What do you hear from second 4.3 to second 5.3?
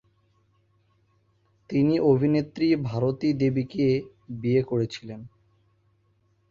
বিয়ে করেছিলেন।